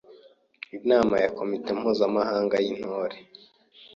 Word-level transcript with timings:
Inama 0.77 1.15
ya 1.23 1.29
Komite 1.37 1.69
Mpuzabikorwa 1.77 2.57
y’Intore 2.63 3.17